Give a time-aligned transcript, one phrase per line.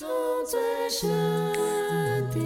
[0.00, 0.06] 走
[0.50, 0.58] 最
[0.88, 1.10] 深
[2.30, 2.40] 的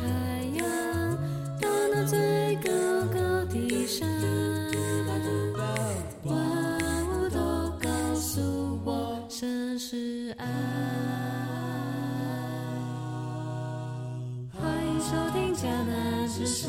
[0.00, 0.08] 海
[0.56, 1.16] 洋，
[1.60, 2.70] 到那最高
[3.14, 4.10] 高的山，
[6.24, 6.34] 万
[7.06, 7.38] 物都
[7.80, 10.44] 告诉我，神是爱。
[14.50, 16.68] 欢迎收听迦南之声。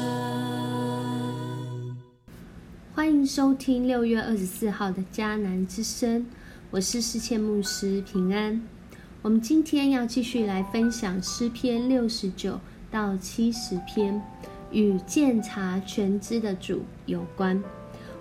[2.93, 6.23] 欢迎收听六月二十四号的迦南之声，
[6.69, 8.61] 我是世谦牧师平安。
[9.21, 12.57] 我们今天要继续来分享诗篇六十九
[12.89, 14.21] 到七十篇，
[14.71, 17.61] 与鉴察全知的主有关。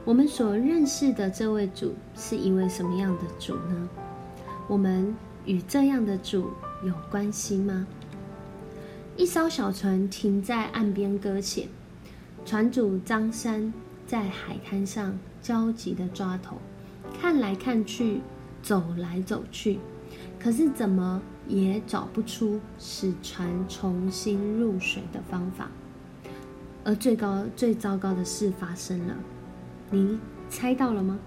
[0.05, 3.89] 我们所认识的这位主是一位什么样的主呢？
[4.67, 5.15] 我们
[5.47, 6.51] 与这样的主
[6.85, 7.87] 有关系吗？
[9.17, 11.69] 一艘小船停在岸边搁浅，
[12.45, 13.73] 船主张三
[14.05, 16.57] 在海滩上焦急地抓头，
[17.21, 18.21] 看来看去，
[18.65, 19.79] 走来走去。
[20.41, 25.69] 可是怎么也找不出使船重新入水的方法，
[26.85, 29.15] 而最高最糟糕的事发生了，
[29.91, 31.19] 你猜到了吗？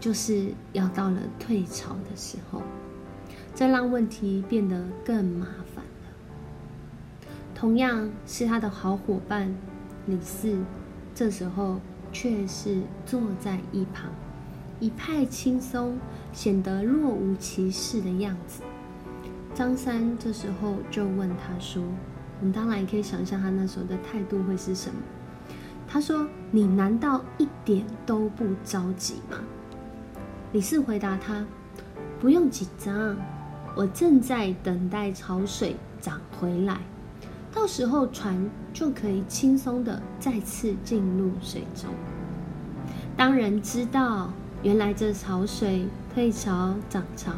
[0.00, 2.62] 就是要到了退潮的时候，
[3.54, 7.28] 这让问题变得更麻烦了。
[7.54, 9.54] 同样是他的好伙伴
[10.06, 10.58] 李四，
[11.14, 11.78] 这时候
[12.12, 14.10] 却是坐在一旁。
[14.82, 15.96] 一派轻松，
[16.32, 18.62] 显得若无其事的样子。
[19.54, 21.80] 张三这时候就问他说
[22.42, 24.96] ：“你当然也可以想象他那时候的态度会是什么。”
[25.86, 29.38] 他说：“你难道一点都不着急吗？”
[30.50, 31.46] 李四回答他
[32.18, 33.16] ：“不用紧张，
[33.76, 36.80] 我正在等待潮水涨回来，
[37.54, 41.88] 到时候船就可以轻松的再次进入水中。
[43.16, 47.32] 当人知道。”原来这潮水退潮涨潮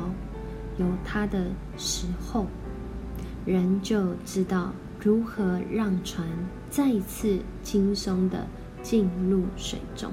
[0.77, 1.47] 有它的
[1.79, 2.47] 时候，
[3.47, 6.29] 人就知道如何让船
[6.69, 8.47] 再次轻松的
[8.83, 10.13] 进入水中。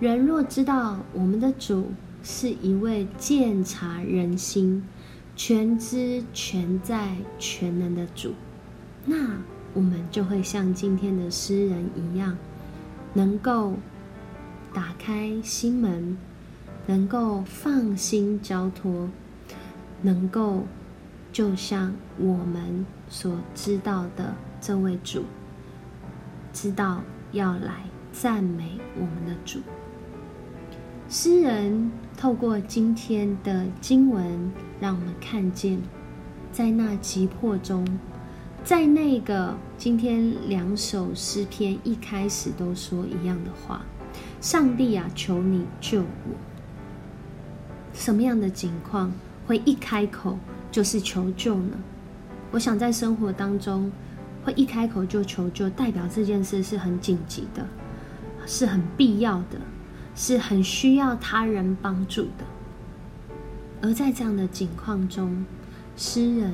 [0.00, 1.92] 人若知道我们的主
[2.24, 4.84] 是一位鉴察人心、
[5.36, 8.32] 全知全在全能的主，
[9.06, 9.36] 那
[9.72, 12.36] 我们就会像今天的诗人一样，
[13.14, 13.74] 能够。
[14.72, 16.16] 打开心门，
[16.86, 19.08] 能够放心交托，
[20.00, 20.64] 能够
[21.32, 25.24] 就像我们所知道的这位主，
[26.52, 27.02] 知道
[27.32, 29.60] 要来赞美我们的主。
[31.08, 34.50] 诗人透过今天的经文，
[34.80, 35.78] 让我们看见，
[36.50, 37.86] 在那急迫中，
[38.64, 43.84] 在那个今天两首诗篇一开始都说一样的话。
[44.42, 46.34] 上帝啊，求你救我！
[47.94, 49.12] 什么样的情况
[49.46, 50.36] 会一开口
[50.72, 51.76] 就是求救呢？
[52.50, 53.92] 我想在生活当中，
[54.44, 57.64] 会一开口就求救，代表这件事是很紧急的，
[58.44, 59.60] 是很必要的，
[60.16, 62.44] 是很需要他人帮助的。
[63.80, 65.46] 而在这样的境况中，
[65.96, 66.52] 诗人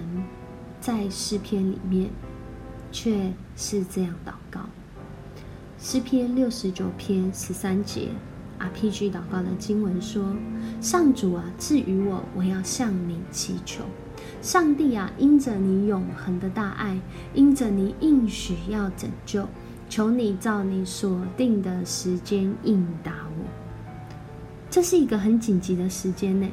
[0.78, 2.10] 在诗篇里面
[2.92, 4.60] 却是这样祷告。
[5.80, 8.08] 诗篇六十九篇十三节
[8.58, 10.34] ，RPG 祷告的经文说
[10.82, 13.84] ：“上主啊，赐予我，我要向你祈求。
[14.42, 17.00] 上帝啊，因着你永恒的大爱，
[17.32, 19.46] 因着你应许要拯救，
[19.88, 23.44] 求你照你所定的时间应答我。
[24.68, 26.50] 这是一个很紧急的时间内，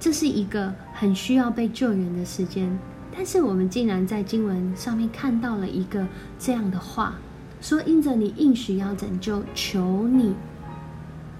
[0.00, 2.78] 这是一个很需要被救援的时间。
[3.14, 6.06] 但是我们竟然在经文上面看到了一个
[6.38, 7.16] 这样的话。”
[7.62, 10.34] 说因着你应许要拯救，求你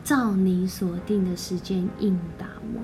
[0.05, 2.81] 照你所定的时间应答我。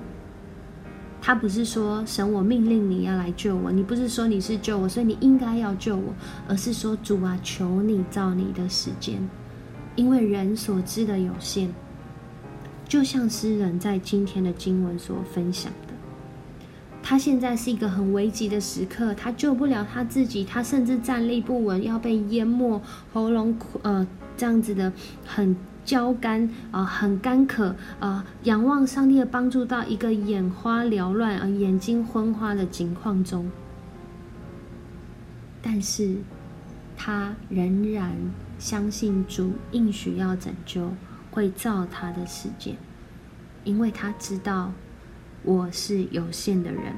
[1.21, 6.13] 他不是说神我命令你要来救我，你不是说你是救我，所以你应该要救我，
[6.49, 9.17] 而是说主啊，求你照你的时间，
[9.95, 11.69] 因为人所知的有限，
[12.89, 15.71] 就像诗人在今天的经文所分享。
[17.09, 22.79] 他现在是一个很危急的时刻，他救不了他自己，他甚至站立不稳，要被淹没，
[23.11, 24.05] 喉咙呃
[24.37, 24.93] 这样子的
[25.25, 33.49] 很焦干啊，很干渴啊，仰望上帝的帮助，到一个眼花缭乱啊，眼睛昏花的情况中，
[35.63, 36.17] 但是
[36.95, 38.13] 他仍然
[38.59, 40.91] 相信主应许要拯救，
[41.31, 42.75] 会照他的时间，
[43.63, 44.71] 因为他知道。
[45.43, 46.93] 我是有限的人，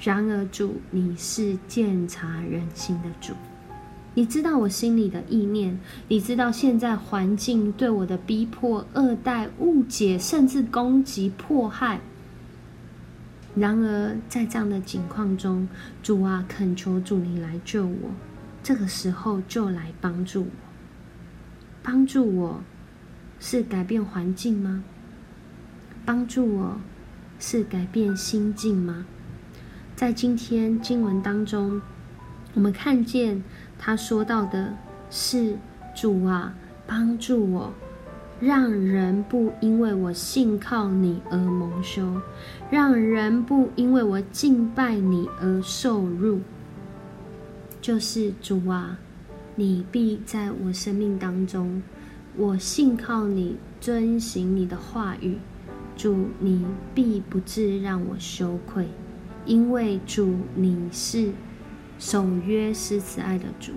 [0.00, 3.32] 然而主，你是鉴察人心的主，
[4.14, 5.78] 你知道我心里的意念，
[6.08, 12.00] 你知道现在环境对我的逼迫、恶待、误解，甚至攻击、迫害，
[13.54, 15.68] 然而在这样的境况中，
[16.02, 18.10] 主啊，恳求主你来救我。
[18.62, 20.50] 这个时候就来帮助我，
[21.82, 22.60] 帮助我
[23.38, 24.84] 是改变环境吗？
[26.04, 26.80] 帮助我
[27.42, 29.06] 是改变心境吗？
[29.96, 31.80] 在今天经文当中，
[32.52, 33.42] 我们看见
[33.78, 34.74] 他说到的
[35.10, 35.56] 是
[35.96, 36.54] 主啊，
[36.86, 37.72] 帮助我，
[38.40, 42.20] 让人不因为我信靠你而蒙羞，
[42.70, 46.40] 让人不因为我敬拜你而受辱。
[47.80, 48.98] 就是主啊，
[49.54, 51.82] 你必在我生命当中，
[52.36, 55.38] 我信靠你，遵行你的话语。
[56.00, 56.64] 主，你
[56.94, 58.88] 必不至让我羞愧，
[59.44, 61.30] 因为主你是
[61.98, 63.72] 守约施慈爱的主，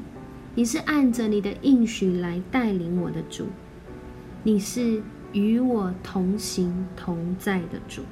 [0.55, 3.47] 你是按着你的应许来带领我的主，
[4.41, 5.03] 你是
[5.33, 8.03] 与我同行同在的主。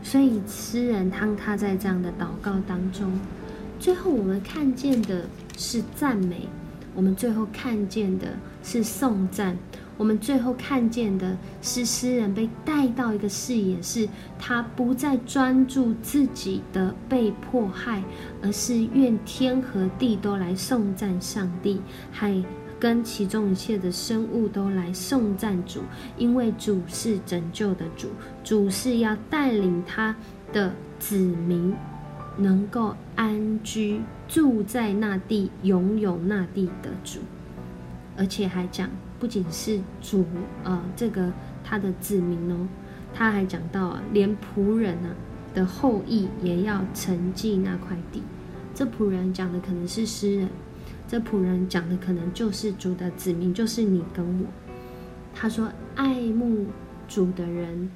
[0.00, 3.10] 所以诗人当他在这样的祷告当中。
[3.80, 5.24] 最后，我们看见的
[5.58, 6.46] 是赞美；
[6.94, 8.28] 我们最后看见的
[8.62, 9.56] 是颂赞；
[9.96, 14.08] 我们最后看见的是诗人被带到一个视野，是
[14.38, 18.02] 他不再专注自己的被迫害，
[18.42, 21.80] 而是愿天和地都来颂赞上帝，
[22.10, 22.42] 还
[22.80, 25.80] 跟其中一切的生物都来颂赞主，
[26.16, 28.08] 因为主是拯救的主，
[28.42, 30.16] 主是要带领他
[30.52, 31.74] 的子民。
[32.38, 37.20] 能够安居住在那地、拥有那地的主，
[38.16, 38.88] 而且还讲，
[39.22, 40.24] 不仅是主
[40.64, 41.32] 呃，这个
[41.62, 42.66] 他的子民哦，
[43.14, 45.14] 他还讲到啊，连仆人啊
[45.54, 48.20] 的后裔也要承继那块地。
[48.74, 50.48] 这仆人讲的可能是诗人，
[51.06, 54.46] 这仆人讲的可能就是主的子民，就是你跟我。
[55.32, 56.66] 他说，爱慕
[57.06, 57.88] 主的人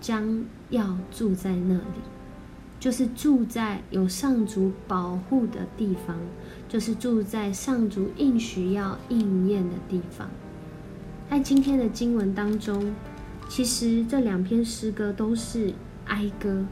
[0.00, 2.00] 将要住在那里。
[2.78, 6.16] 就是住在有上主保护的地方，
[6.66, 10.26] 就是住在上主应许要应验的地方。
[11.30, 12.92] 在今天的经文当中，
[13.48, 15.72] 其实这两篇诗歌都是
[16.06, 16.66] 哀歌，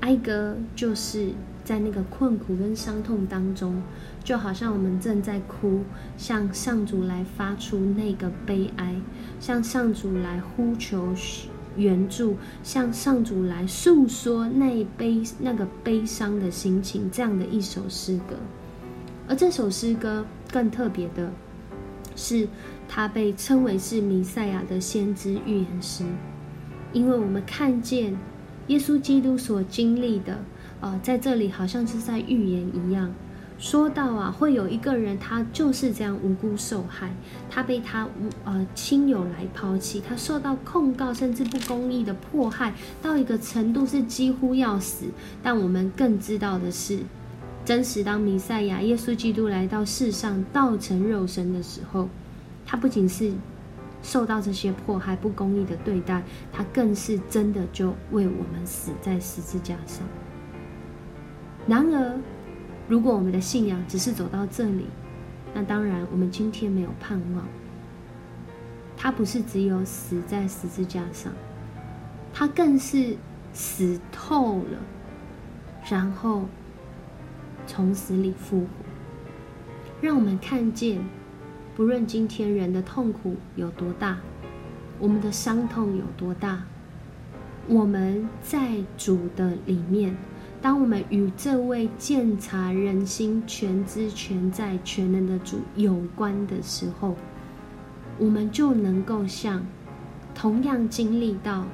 [0.00, 1.30] 哀歌就是
[1.64, 3.82] 在那个困苦跟伤痛当中，
[4.22, 5.80] 就好像我们正在哭，
[6.18, 8.96] 向上主来发出那个悲哀，
[9.40, 11.14] 向上主来呼求。
[11.76, 18.34] 援助向上主来诉说那悲那个悲伤的心情，这样的一首诗歌。
[19.28, 21.30] 而这首诗歌更特别的
[22.14, 22.48] 是，
[22.88, 26.04] 他被称为是弥赛亚的先知预言师，
[26.92, 28.16] 因为我们看见
[28.68, 30.38] 耶稣基督所经历的，
[30.80, 33.12] 呃，在这里好像是在预言一样。
[33.58, 37.14] 说到啊，会有一个人，他就是这样无辜受害，
[37.48, 45.06] 他被他无呃亲友来抛弃，他受到控告，甚至不公义的迫害，到一个程度是几乎要死。
[45.42, 46.98] 但我们更知道的是，
[47.64, 52.10] 真实当弥赛亚耶稣基督来到世上，道成肉身的时候，
[52.66, 53.32] 他不仅是
[54.02, 56.22] 受到这些迫害、不公义的对待，
[56.52, 60.06] 他更是真的就为我们死在十字架上。
[61.66, 62.18] 然而。
[62.88, 64.86] 如果我们的信仰只是走到这里，
[65.52, 67.44] 那当然我们今天没有盼望。
[68.96, 71.32] 他不是只有死在十字架上，
[72.32, 73.16] 他更是
[73.52, 74.78] 死透了，
[75.90, 76.44] 然后
[77.66, 78.66] 从死里复活，
[80.00, 81.04] 让我们看见，
[81.76, 84.16] 不论今天人的痛苦有多大，
[84.98, 86.62] 我们的伤痛有多大，
[87.68, 90.16] 我们在主的里面。
[90.62, 97.14] 当我们与这位鉴察人心、全知全在、全能的主有关的时候，
[98.18, 99.62] 我们就能够像
[100.34, 101.66] 同样经历到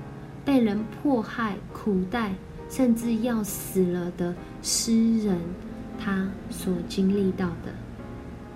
[0.44, 2.34] 被人迫害、苦待，
[2.68, 5.38] 甚至要死了的诗人，
[5.96, 7.72] 他所经历到的，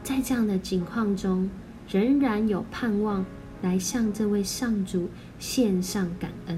[0.06, 1.50] 在这样的境况中，
[1.90, 3.26] 仍然有盼望
[3.60, 5.10] 来向这位上主
[5.40, 6.56] 献上感恩。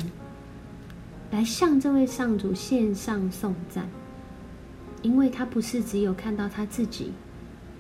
[1.31, 3.88] 来向这位上主献上颂赞，
[5.00, 7.12] 因为他不是只有看到他自己，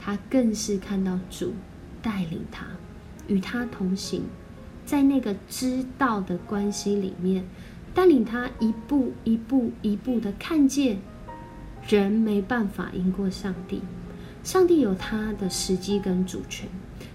[0.00, 1.52] 他更是看到主
[2.00, 2.64] 带领他，
[3.26, 4.22] 与他同行，
[4.86, 7.44] 在那个知道的关系里面，
[7.92, 10.96] 带领他一步一步一步的看见，
[11.86, 13.82] 人没办法赢过上帝，
[14.48, 16.66] 上帝有他的时机跟主权，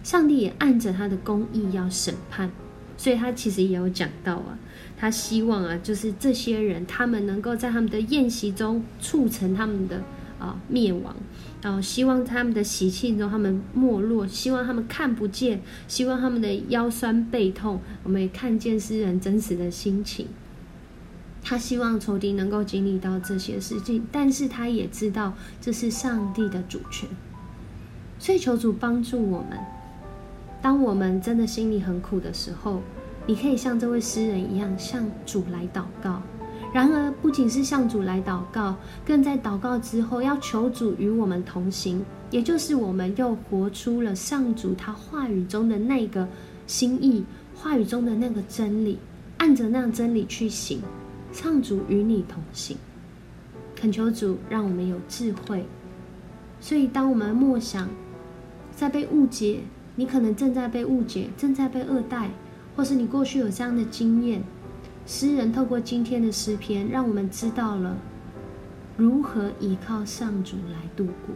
[0.03, 2.51] 上帝也按着他的公义要审判，
[2.95, 4.59] 所以他其实也有讲到啊。
[4.95, 10.03] 他希望啊，就是这些人，他们能够在他们的宴席中促成他们的
[10.37, 11.15] 啊灭亡，
[11.63, 17.81] 然后希望他们的喜庆中他们没落，希望他们看不见，希望他们的腰酸背痛。
[18.03, 20.27] 我们也看见诗人真实的心情。
[21.43, 27.09] 他希望仇敌能够经历到这些事情，但是他也知道这是上帝的主权，
[28.17, 29.59] 所以求主帮助我们。
[30.61, 32.81] 当我们真的心里很苦的时候，
[33.27, 36.21] 你可以像这位诗人一样向主来祷告。
[36.73, 46.27] 然而，不仅是向主来祷告，更在祷告之后要求主与我们同行，也就是我们又活出了上主他话语中的那个
[46.65, 48.97] 心意，话语中的那个真理，
[49.37, 50.81] 按着那真理去行。
[51.33, 52.77] 上主与你同行，
[53.75, 55.65] 恳求主让我们有智慧。
[56.61, 57.89] 所以，当我们默想，
[58.71, 59.61] 在被误解，
[59.95, 62.29] 你可能正在被误解，正在被恶待，
[62.75, 64.43] 或是你过去有这样的经验。
[65.05, 67.97] 诗人透过今天的诗篇，让我们知道了
[68.95, 71.35] 如何依靠上主来度过。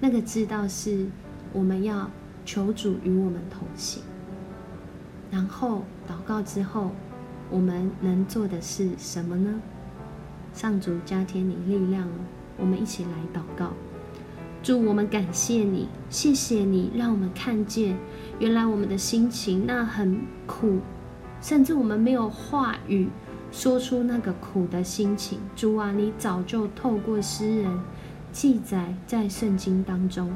[0.00, 1.06] 那个知道是
[1.52, 2.10] 我们要
[2.44, 4.02] 求主与我们同行，
[5.30, 6.90] 然后祷告之后。
[7.50, 9.60] 我们能做的是什么呢？
[10.52, 12.08] 上主加添你力量
[12.56, 13.72] 我们一起来祷告。
[14.62, 17.96] 主，我们感谢你，谢谢你，让我们看见
[18.40, 20.78] 原来我们的心情那很苦，
[21.40, 23.08] 甚至我们没有话语
[23.52, 25.38] 说出那个苦的心情。
[25.54, 27.78] 主啊，你早就透过诗人
[28.32, 30.32] 记载在圣经当中，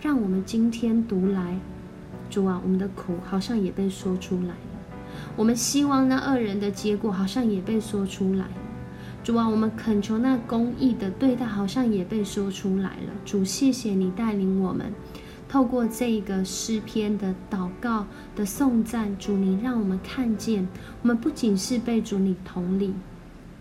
[0.00, 1.58] 让我们今天读来，
[2.30, 4.54] 主啊，我们的苦好像也被说出来。
[5.36, 8.46] 我们希望那二人的结果好像也被说出来。
[9.24, 13.12] 主啊，我们恳求那公义的对待好像也被说出来了。
[13.24, 14.92] 主，谢谢你带领我们，
[15.48, 18.06] 透过这个诗篇的祷告
[18.36, 20.68] 的颂赞，主你让我们看见，
[21.02, 22.94] 我们不仅是被主你同理，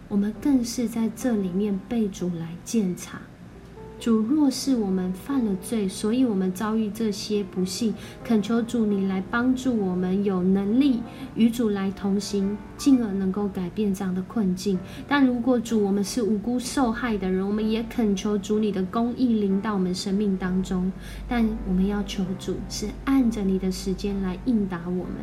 [0.07, 3.19] 我们更是在这里面被主来鉴察。
[3.98, 11.02] 主若是我们犯了罪，所以我们遭遇这些不幸，恳求主你来帮助我们有能力
[11.34, 14.78] 与主来同行，进而能够改变这样的困境。
[15.08, 20.92] 但如果主我们是无辜受害的人，我们也恳求主你的公义临到我们生命当中。
[21.28, 25.16] 但我们要求主是按着你的时间来应答我们，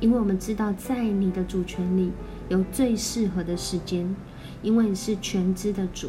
[0.00, 2.10] 因为我们知道在你的主权里
[2.48, 4.14] 有最适合的时间，
[4.62, 6.08] 因为你是全知的主。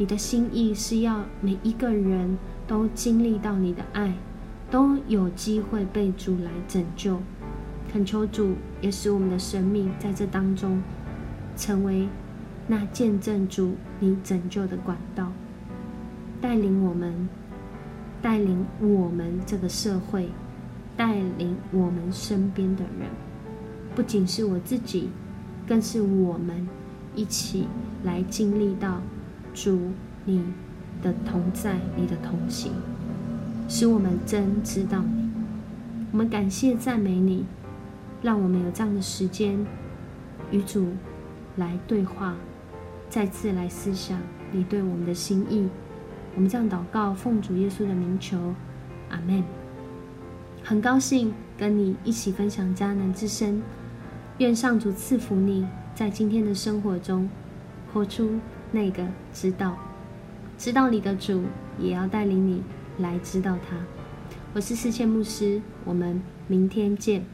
[0.00, 4.14] 你的心意是要每一个人都经历到你的爱，
[4.70, 7.20] 都有机会被主来拯救。
[7.92, 10.82] 恳求主也使我们的生命在这当中
[11.54, 12.08] 成为
[12.66, 15.30] 那见证主你拯救的管道，
[16.40, 17.28] 带领我们，
[18.22, 20.30] 带领我们这个社会，
[20.96, 23.10] 带领我们身边的人，
[23.94, 25.10] 不仅是我自己，
[25.68, 26.66] 更是我们
[27.14, 27.66] 一起
[28.02, 29.02] 来经历到。
[29.54, 29.90] 主，
[30.24, 30.44] 你
[31.02, 32.72] 的同在，你的同行，
[33.68, 35.30] 使我们真知道你。
[36.12, 37.44] 我们感谢赞美你，
[38.22, 39.64] 让我们有这样的时间
[40.50, 40.88] 与主
[41.56, 42.36] 来对话，
[43.08, 44.18] 再次来思想
[44.52, 45.68] 你对我们的心意。
[46.34, 48.54] 我们这样祷告，奉主耶稣的名求，
[49.10, 49.42] 阿门。
[50.62, 53.62] 很高兴跟你一起分享迦南之声，
[54.38, 57.28] 愿上主赐福你在今天的生活中
[57.92, 58.38] 活出。
[58.72, 59.76] 那个知道，
[60.56, 61.42] 知道你的主
[61.78, 62.62] 也要带领你
[62.98, 63.76] 来知道他。
[64.52, 67.24] 我是世谦牧师，我们明天见。